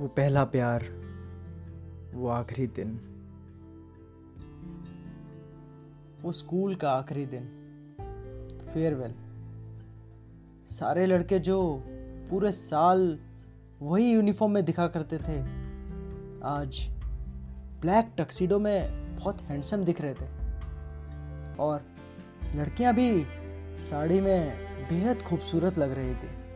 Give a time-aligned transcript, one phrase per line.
[0.00, 0.84] वो पहला प्यार,
[2.14, 3.00] वो आखिरी दिन।
[6.22, 7.44] वो स्कूल का आखिरी दिन।
[8.74, 9.14] फेयरवेल।
[10.70, 11.84] सारे लड़के जो
[12.30, 13.18] पूरे साल
[13.82, 15.40] वही यूनिफॉर्म में दिखा करते थे,
[16.44, 16.88] आज
[17.80, 20.28] ब्लैक टक्सीडो में बहुत हैंडसम दिख रहे थे।
[21.56, 21.82] और
[22.54, 23.24] लड़कियाँ भी
[23.78, 24.58] साड़ी में
[24.88, 26.47] बेहद खूबसूरत लग रही थी।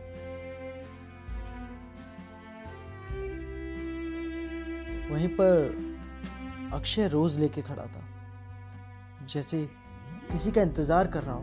[5.13, 8.03] वहीं पर अक्षय रोज लेके खड़ा था।
[9.29, 9.69] जैसे
[10.31, 11.41] किसी का इंतज़ार कर रहा हो।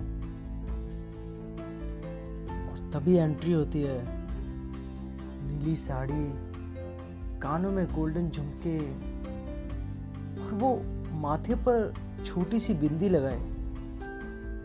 [2.70, 4.05] और तभी एंट्री होती है।
[5.46, 6.24] नीली साड़ी,
[7.41, 8.79] कानों में गोल्डन झुमके।
[10.43, 10.82] और वो
[11.21, 13.41] माथे पर छोटी सी बिंदी लगाए।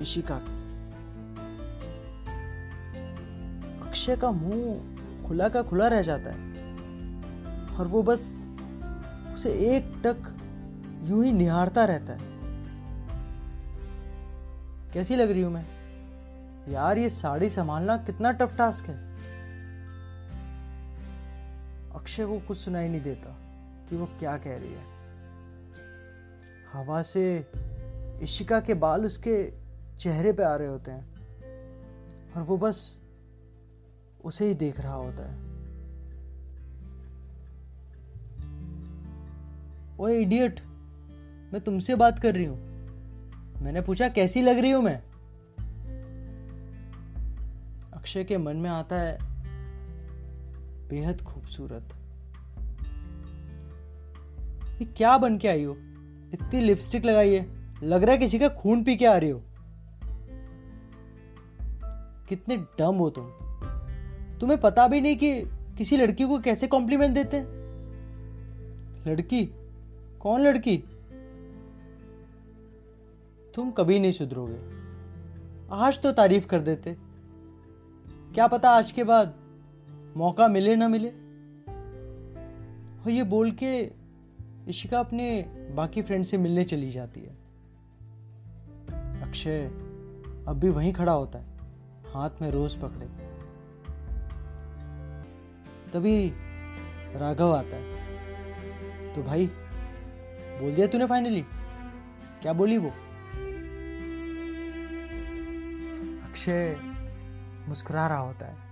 [0.01, 0.55] इशिका की।
[3.89, 6.53] अक्षय का मुँह खुला का खुला रह जाता है।
[7.77, 8.41] और वो बस
[9.35, 10.41] उसे एक टक
[11.03, 12.19] यूँ ही निहारता रहता है।
[14.93, 15.65] कैसी लग रही हूँ मैं?
[16.71, 19.15] यार, ये साड़ी संभालना कितना टफ टास्क है।
[21.95, 23.29] अक्षय को कुछ सुनाई नहीं देता
[23.89, 24.95] कि वो क्या कह रही है।
[26.73, 27.51] हवा से
[28.21, 29.53] इशिका के बाल उसके
[29.97, 31.15] चेहरे पे आ रहे होते हैं
[32.33, 33.01] और वो बस
[34.25, 35.44] उसे ही देख रहा होता है।
[39.99, 40.59] ओ इडियट
[41.53, 42.57] मैं तुमसे बात कर रही हूँ।
[43.61, 45.03] मैंने पूछा, कैसी लग रही हूँ मैं?
[47.93, 49.17] अक्षय के मन में आता है,
[50.89, 51.95] बेहद खूबसूरत।
[54.81, 55.73] ये क्या बन के आई हो?
[56.33, 57.47] इतनी लिपस्टिक लगाई है।
[57.83, 59.43] लग रहा है किसी का खून पी के आ रही हो।
[62.29, 63.25] कितने डम हो तुम।
[64.39, 65.41] तुम्हें पता भी नहीं कि
[65.77, 67.47] किसी लड़की को कैसे कॉम्प्लीमेंट देते हैं।
[69.07, 69.49] लड़की?
[70.25, 70.77] कौन लड़की?
[73.55, 74.59] तुम कभी नहीं सुधरोगे।
[75.71, 76.97] आज तो तारीफ़ कर देते।
[78.33, 79.35] क्या पता आज के बाद
[80.17, 81.09] मौका मिले ना मिले?
[83.01, 83.91] और ये बोल के
[84.67, 85.41] इशिका अपने
[85.75, 87.35] बाकी फ्रेंड से मिलने चली जाती है।
[89.21, 89.65] अक्षय
[90.47, 91.45] अब भी वहीं खड़ा होता है,
[92.13, 93.05] हाथ में रोज पकड़े।
[95.93, 96.29] तभी
[97.15, 97.95] राघव आता है।
[99.13, 99.49] तो भाई
[100.61, 101.41] बोल दिया तूने फाइनली
[102.41, 102.89] क्या बोली वो?
[106.29, 106.75] अक्षय
[107.67, 108.65] मुस्कुरा रहा होता है।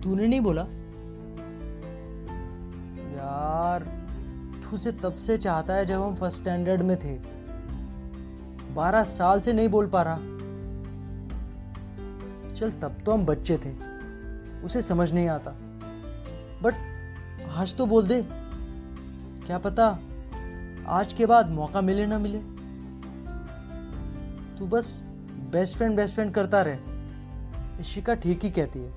[0.00, 0.62] तूने नहीं बोला?
[3.12, 3.82] यार
[4.62, 7.18] तू उसे तब से चाहता है जब हम फ़र्स्ट स्टैंडर्ड में थे।
[8.74, 10.16] बारह साल से नहीं बोल पा रहा।
[12.54, 13.72] चल तब तो हम बच्चे थे।
[14.60, 15.50] उसे समझ नहीं आता।
[16.62, 16.74] बट
[17.50, 18.37] आज तो बोल दे।
[19.48, 19.86] क्या पता
[20.86, 22.38] आज के बाद मौका मिले ना मिले।
[24.58, 25.00] तू बस
[25.50, 26.78] बेस्ट फ्रेंड बेस्ट फ्रेंड करता रहे।
[27.80, 28.92] इशिका ठीक ही कहती है।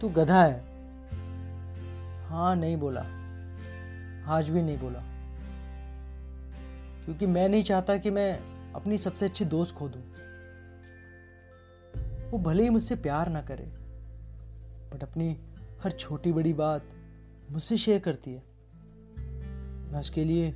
[0.00, 0.60] तू गधा है।
[2.26, 3.00] हाँ नहीं बोला।
[4.32, 5.00] आज भी नहीं बोला।
[7.04, 8.40] क्योंकि मैं नहीं चाहता कि मैं
[8.72, 10.02] अपनी सबसे अच्छी दोस्त खो दूँ
[12.30, 13.64] वो भले ही मुझसे प्यार ना करे
[14.94, 15.40] बट अपनी
[15.84, 16.84] हर छोटी बड़ी बात
[17.50, 18.53] मुझसे शेयर करती है।
[19.94, 20.54] मैं उसके लिए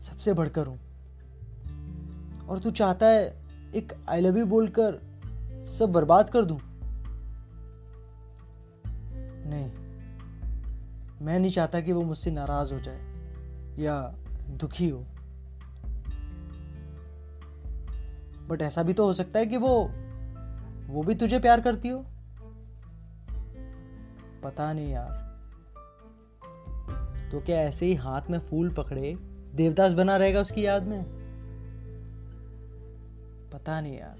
[0.00, 0.80] सबसे बढ़कर हूँ।
[2.48, 3.42] और तू चाहता है
[3.74, 4.98] एक आई लव यू बोलकर
[5.78, 6.60] सब बर्बाद कर दूँ?
[9.46, 9.70] नहीं।
[11.26, 13.00] मैं नहीं चाहता कि वो मुझसे नाराज़ हो जाए
[13.78, 14.14] या
[14.50, 15.06] दुखी हो।
[18.48, 19.90] बट ऐसा भी तो हो सकता है कि वो
[20.86, 22.04] वो भी तुझे प्यार करती हो।
[24.42, 25.29] पता नहीं यार।
[27.30, 29.14] तो क्या ऐसे ही हाथ में फूल पकड़े?
[29.54, 31.04] देवदास बना रहेगा उसकी याद में?
[33.52, 34.18] पता नहीं यार।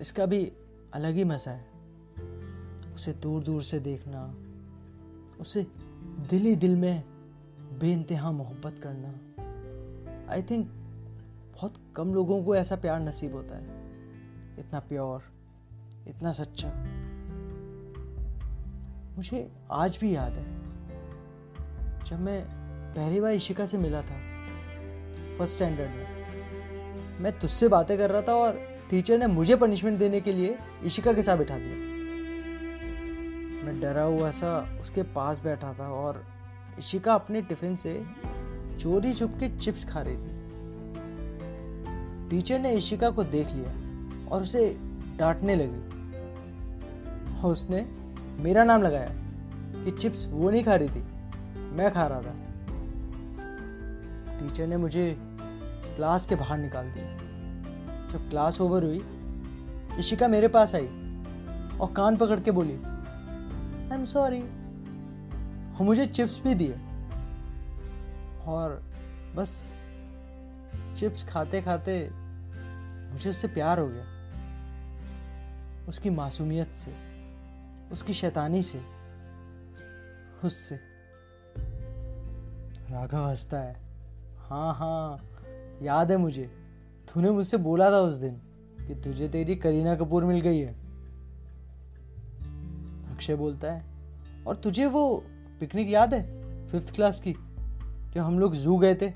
[0.00, 0.52] इसका भी
[0.92, 1.74] अलग ही मज़ा है।
[2.94, 4.34] उसे दूर दूर से देखना,
[5.40, 5.66] उसे
[6.30, 7.04] दिल ही दिल में
[7.80, 9.08] बेइंतहा मोहब्बत करना।
[10.32, 10.66] आई थिंक
[11.54, 13.64] बहुत कम लोगों को ऐसा प्यार नसीब होता है।
[14.58, 15.22] इतना प्योर,
[16.08, 16.68] इतना सच्चा।
[19.16, 20.63] मुझे आज भी याद है।
[22.06, 22.40] जब मैं
[22.94, 24.16] पहली बार इशिका से मिला था
[25.38, 28.58] फ़र्स्ट स्टैंडर्ड में, मैं तुझसे बातें कर रहा था और
[28.90, 31.76] टीचर ने मुझे पनिशमेंट देने के लिए इशिका के साथ बिठा दिया।
[33.64, 36.22] मैं डरा हुआ सा उसके पास बैठा था और
[36.78, 37.94] इशिका अपने टिफ़िन से
[38.80, 40.32] चोरी छुप के चिप्स खा रही थी।
[42.30, 44.68] टीचर ने इशिका को देख लिया और उसे
[45.18, 45.82] डांटने लगी
[47.42, 47.86] और उसने
[48.42, 49.10] मेरा नाम लगाया
[49.84, 51.02] कि चिप्स वो नहीं खा रही थी।
[51.74, 52.34] मैं खा रहा था।
[54.40, 55.16] टीचर ने मुझे
[55.96, 57.06] क्लास के बाहर निकाल दिया।
[58.08, 59.00] जब क्लास ओवर हुई,
[59.98, 60.86] इशिका मेरे पास आई
[61.78, 64.40] और कान पकड़ के बोली आई एम सॉरी
[65.74, 66.74] और मुझे चिप्स भी दिए।
[68.44, 68.82] और
[69.34, 69.76] बस,
[70.96, 72.10] चिप्स खाते खाते
[73.12, 74.04] मुझे उससे प्यार हो गया।
[75.88, 76.94] उसकी मासूमियत से,
[77.92, 78.82] उसकी शैतानी से,
[80.44, 80.93] उससे।
[82.90, 83.76] राघव हंसता है।
[84.38, 85.24] हाँ हाँ
[85.82, 86.44] याद है मुझे।
[87.08, 88.34] तूने मुझसे बोला था उस दिन
[88.78, 90.72] कि तुझे तेरी करीना कपूर मिल गई है।
[93.12, 93.84] अक्षय बोलता है,
[94.46, 95.24] और तुझे वो
[95.60, 96.22] पिकनिक याद है
[96.66, 99.06] फिफ्थ क्लास की, जो हम लोग जू गए थे?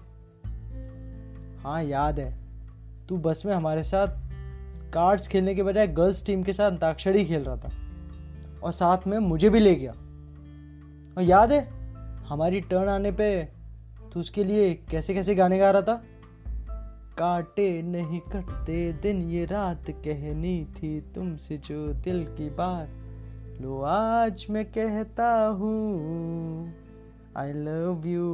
[1.62, 2.32] हाँ याद है।
[3.09, 4.09] तू बस में हमारे साथ
[4.93, 7.73] कार्ड्स खेलने के बजाय गर्ल्स टीम के साथ अंताक्षरी खेल रहा था,
[8.62, 9.93] और साथ में मुझे भी ले गया।
[11.17, 11.67] और याद है,
[12.25, 13.57] हमारी टर्न आने पे
[14.12, 16.02] तू उसके लिए कैसे कैसे गाने गा रहा था?
[17.19, 22.88] काटे नहीं कटते दिन, ये रात कहनी थी तुमसे जो दिल की बात।
[23.60, 26.75] लो, आज मैं कहता हूँ
[27.37, 28.28] आई लव यू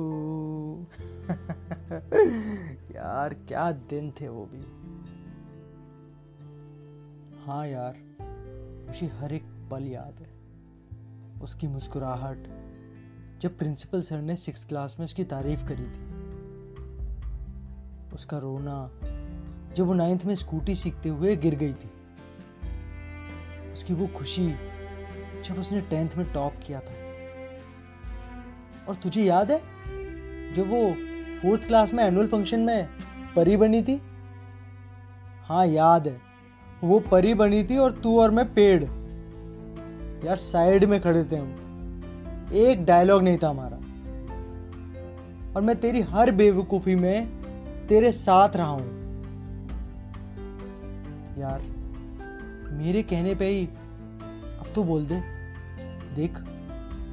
[2.94, 4.62] यार, क्या दिन थे वो भी।
[7.46, 7.96] हाँ यार,
[8.86, 10.32] मुझे हर एक पल याद है।
[11.42, 12.46] उसकी मुस्कुराहट
[13.44, 16.04] जब प्रिंसिपल सर ने सिक्स क्लास में उसकी तारीफ़ करी थी,
[18.14, 18.90] उसका रोना,
[19.74, 21.90] जब वो नाइन्थ में स्कूटी सीखते हुए गिर गई थी,
[23.72, 24.54] उसकी वो खुशी
[25.44, 26.92] जब उसने टेंथ में टॉप किया था।
[28.88, 29.58] और तुझे याद है,
[30.52, 30.92] जब वो
[31.42, 32.88] फोर्थ क्लास में एनुअल फ़ंक्शन में
[33.36, 34.02] परी बनी थी?
[35.44, 36.20] हाँ याद है।
[36.84, 38.84] वो परी बनी थी और तू और मैं पेड़।
[40.26, 41.63] यार साइड में खड़े थे हम।
[42.52, 43.76] एक डायलॉग नहीं था हमारा।
[45.56, 47.26] और मैं तेरी हर बेवकूफ़ी में
[47.86, 49.04] तेरे साथ रहा हूँ।
[51.38, 51.62] यार,
[52.72, 53.66] मेरे कहने पे ही
[54.58, 55.22] अब तो बोल दे।
[56.16, 56.38] देख,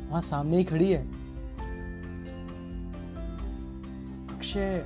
[0.09, 1.07] वहाँ सामने ही खड़ी है।
[4.37, 4.85] अक्षय,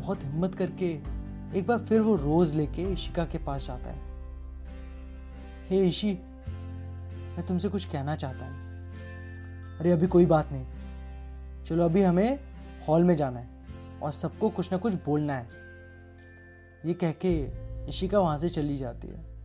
[0.00, 1.16] बहुत हिम्मत करके
[1.58, 3.98] एक बार फिर वो रोज लेके इशिका के पास जाता है।
[5.70, 6.18] हे ईशी,
[7.36, 8.65] मैं तुमसे कुछ कहना चाहता हूँ।
[9.80, 10.66] अरे, अभी कोई बात नहीं।
[11.64, 12.40] चलो, अभी हमें
[12.88, 13.48] हॉल में जाना है
[14.02, 15.46] और सबको कुछ ना कुछ बोलना है।
[16.86, 17.48] ये कह के
[17.88, 19.36] इशिका वहाँ से चली जाती है।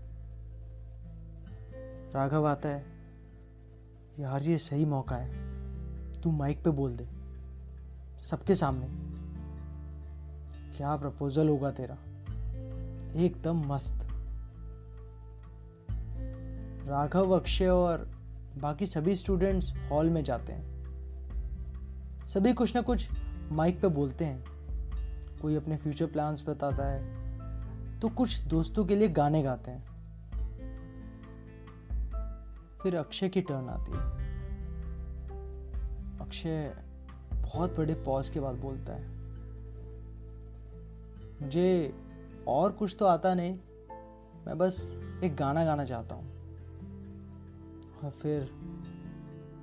[2.14, 2.86] राघव आता है।
[4.20, 5.52] यार, ये सही मौका है।
[6.22, 7.08] तू माइक पे बोल दे।
[8.22, 8.88] सबके सामने।
[10.78, 11.98] क्या प्रपोजल होगा तेरा?
[13.20, 14.08] एकदम मस्त।
[16.88, 18.21] राघव, अक्षय और
[18.58, 20.70] बाकी सभी स्टूडेंट्स हॉल में जाते हैं।
[22.28, 23.08] सभी कुछ ना कुछ
[23.52, 24.44] माइक पे बोलते हैं।
[25.42, 29.90] कोई अपने फ्यूचर प्लान्स बताता है तो कुछ दोस्तों के लिए गाने गाते हैं।
[32.84, 34.10] फिर अक्षय की टर्न आती है।
[36.20, 36.74] अक्षय
[37.34, 39.08] बहुत बड़े पॉज के बाद बोलता है।
[41.42, 41.94] मुझे
[42.48, 43.54] और कुछ तो आता नहीं,
[44.46, 44.82] मैं बस
[45.24, 46.31] एक गाना गाना चाहता हूँ।
[48.04, 48.52] और फिर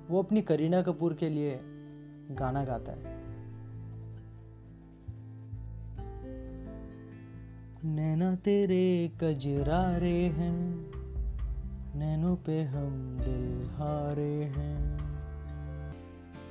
[0.09, 1.59] वो अपनी करीना कपूर के लिए
[2.31, 3.19] गाना गाता है।
[7.85, 10.91] नैना तेरे कजरारे हैं,
[11.95, 14.99] नैनों पे हम दिल हारे हैं।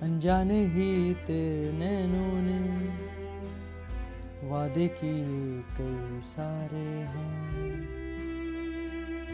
[0.03, 2.89] अनजाने ही तेरे नैनों ने
[4.49, 7.98] वादे किए कई सारे हैं।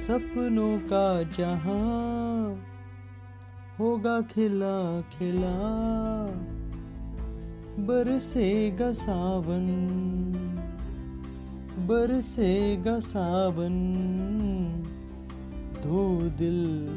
[0.05, 2.55] सपनों का जहाँ
[3.79, 5.55] होगा खिला खिला,
[7.85, 9.67] बरसेगा सावन
[11.79, 13.77] बरसेगा सावन।
[15.83, 16.89] दो दिल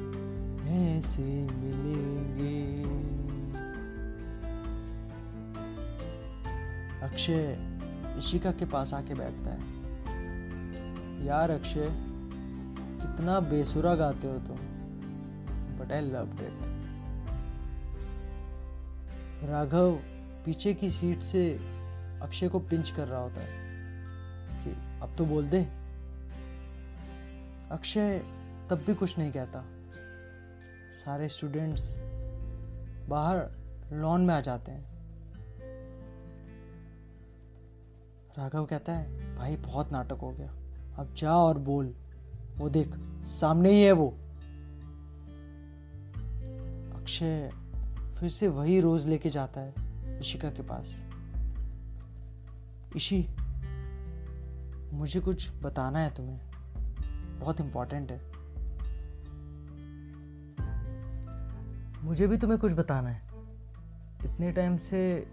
[0.68, 2.84] ऐसे मिलेंगे।
[7.00, 7.58] अक्षय,
[8.18, 9.66] इशिका के पास आके बैठता है।
[11.26, 12.17] यार अक्षय
[13.02, 14.58] कितना बेसुरा गाते हो तुम।
[15.78, 16.78] But I love it
[19.50, 19.92] Raghav
[20.46, 21.54] पीछे की सीट से
[22.22, 23.68] अक्षय को पिंच कर रहा होता है
[24.64, 25.68] कि अब तो बोल दे।
[27.72, 28.20] अक्षय
[28.70, 29.66] तब भी कुछ नहीं कहता।
[31.06, 31.96] सारे स्टूडेंट्स
[33.10, 33.52] बाहर
[33.94, 34.98] लॉन में आ जाते हैं।
[38.38, 40.52] राघव कहता है, भाई, बहुत नाटक हो गया।
[40.98, 41.96] अब जा और बोल।
[42.58, 44.18] वो देख, सामने ही है वो।
[47.00, 47.52] अक्षय
[48.20, 49.74] फिर से वही रोज लेके जाता है
[50.20, 51.08] इशिका के पास।
[52.96, 53.28] इशी
[54.94, 56.40] मुझे कुछ बताना है तुम्हें।
[57.40, 58.38] बहुत इम्पोर्टेंट है।
[62.04, 63.28] मुझे भी तुम्हें कुछ बताना है।
[64.26, 65.28] इतने टाइम से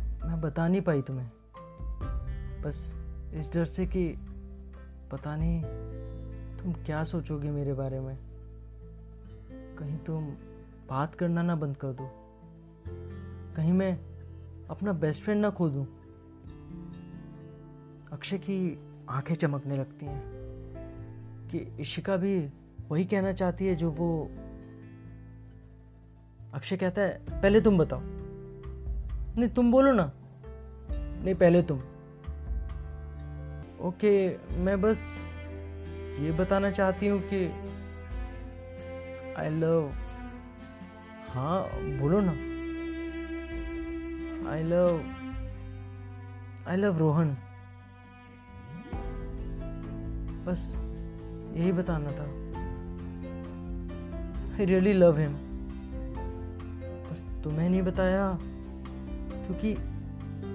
[0.00, 1.30] मैं बता नहीं पाई तुम्हें।
[2.62, 2.94] बस
[3.34, 4.08] इस डर से कि
[5.12, 5.62] पता नहीं
[6.62, 8.18] तुम क्या सोचोगे मेरे बारे में?
[9.78, 10.24] कहीं तुम
[10.88, 12.10] बात करना ना बंद कर दो।
[13.56, 14.00] कहीं मैं
[14.70, 15.86] अपना बेस्ट फ्रेंड ना खो दूँ
[18.12, 18.78] अक्षय की
[19.10, 20.38] आँखें चमकने लगती हैं।
[21.48, 22.50] कि इशिका भी
[22.88, 24.30] वही कहना चाहती है जो वो
[26.54, 28.00] अक्षय कहता है, पहले तुम बताओ।
[29.38, 30.12] नहीं, तुम बोलो ना।
[31.24, 31.78] नहीं, पहले तुम।
[33.80, 35.27] ओके, मैं बस
[36.18, 37.44] ये बताना चाहती हूँ कि
[39.38, 39.90] आई लव
[41.30, 41.60] हाँ
[42.00, 42.32] बोलो ना।
[44.50, 45.00] I love
[46.68, 47.36] I love Rohan.
[50.46, 50.72] बस,
[51.56, 52.26] यही बताना था।
[54.54, 55.32] आई रियली लव हिम
[57.10, 58.26] बस तुम्हें नहीं बताया,
[59.46, 59.74] क्योंकि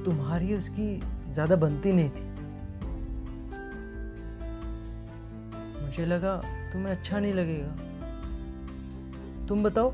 [0.06, 0.88] तुम्हारी उसकी
[1.30, 2.33] ज़्यादा बनती नहीं थी।
[5.94, 6.38] मुझे लगा
[6.74, 7.72] तुम्हें अच्छा नहीं लगेगा।
[9.48, 9.92] तुम बताओ,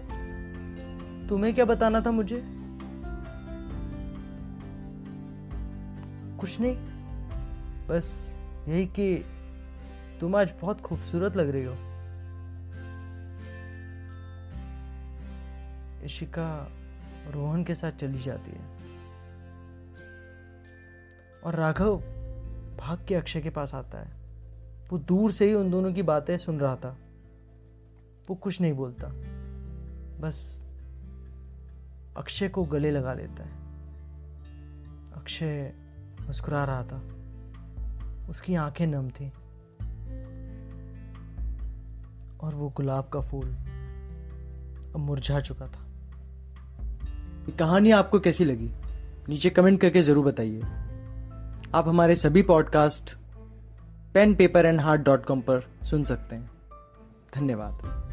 [1.29, 2.43] तुम्हें क्या बताना था मुझे?
[6.39, 6.75] कुछ नहीं,
[7.87, 8.35] बस
[8.67, 9.25] यही कि
[10.19, 11.73] तुम आज बहुत खूबसूरत लग रही हो।
[16.05, 16.71] इशिका
[17.29, 18.63] रोहन के साथ चली जाती है।
[21.45, 21.97] और राघव
[22.79, 24.18] भाग के अक्षय के पास आता है।
[24.91, 26.97] वो दूर से ही उन दोनों की बातें सुन रहा था।
[28.29, 29.07] वो कुछ नहीं बोलता।
[30.19, 30.63] बस
[32.17, 33.51] अक्षय को गले लगा लेता है।
[35.13, 35.73] अक्षय
[36.27, 37.01] मुस्कुरा रहा था।
[38.29, 39.31] उसकी आँखें नम थी।
[42.39, 43.47] और वो गुलाब का फूल
[44.93, 45.85] अब मुरझा चुका था।
[47.59, 48.71] कहानी आपको कैसी लगी?
[49.29, 50.61] नीचे कमेंट करके ज़रूर बताइए।
[51.75, 53.17] आप हमारे सभी podcast
[54.13, 56.51] pen paper and heart dot com पर सुन सकते हैं।
[57.35, 58.08] धन्यवाद।